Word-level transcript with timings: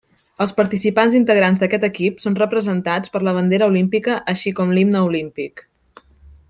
Els 0.43 0.53
participants 0.59 1.17
integrants 1.19 1.61
d'aquest 1.63 1.85
equip 1.89 2.23
són 2.25 2.39
representats 2.41 3.15
per 3.17 3.23
la 3.29 3.37
bandera 3.39 3.71
olímpica 3.75 4.19
així 4.35 4.59
com 4.61 4.77
l'himne 4.77 5.09
olímpic. 5.11 5.65